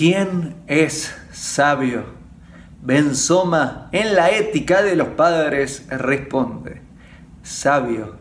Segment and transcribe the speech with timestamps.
[0.00, 2.04] ¿Quién es sabio?
[2.80, 6.80] Benzoma en la ética de los padres responde,
[7.42, 8.16] sabio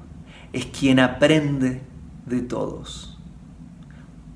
[0.52, 1.82] es quien aprende
[2.26, 3.18] de todos.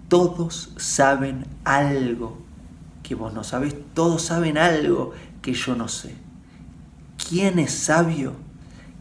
[0.07, 2.37] Todos saben algo
[3.03, 6.15] que vos no sabes, todos saben algo que yo no sé.
[7.27, 8.35] ¿Quién es sabio?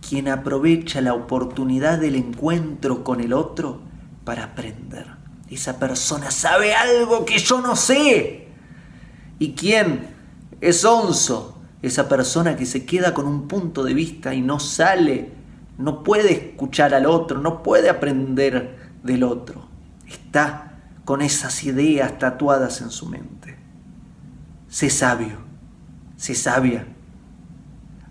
[0.08, 3.82] Quien aprovecha la oportunidad del encuentro con el otro
[4.24, 5.21] para aprender.
[5.54, 8.48] Esa persona sabe algo que yo no sé.
[9.38, 10.08] ¿Y quién
[10.60, 11.60] es onzo?
[11.82, 15.30] Esa persona que se queda con un punto de vista y no sale,
[15.78, 19.68] no puede escuchar al otro, no puede aprender del otro.
[20.06, 23.58] Está con esas ideas tatuadas en su mente.
[24.68, 25.38] Sé sabio,
[26.16, 26.86] sé sabia,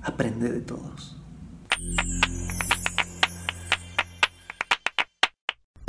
[0.03, 1.17] aprende de todos.